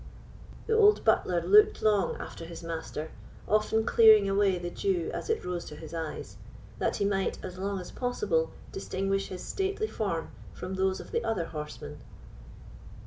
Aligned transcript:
The 0.65 0.73
old 0.73 1.05
butler 1.05 1.43
looked 1.45 1.83
long 1.83 2.15
after 2.15 2.43
his 2.45 2.63
master, 2.63 3.11
often 3.47 3.85
clearing 3.85 4.27
away 4.27 4.57
the 4.57 4.71
dew 4.71 5.11
as 5.13 5.29
it 5.29 5.45
rose 5.45 5.63
to 5.65 5.75
his 5.75 5.93
eyes, 5.93 6.37
that 6.79 6.95
he 6.95 7.05
might, 7.05 7.37
as 7.45 7.59
long 7.59 7.79
as 7.79 7.91
possible, 7.91 8.49
distinguish 8.71 9.27
his 9.27 9.43
stately 9.43 9.85
form 9.85 10.31
from 10.55 10.73
those 10.73 10.99
of 10.99 11.11
the 11.11 11.23
other 11.23 11.45
horsemen. 11.45 11.99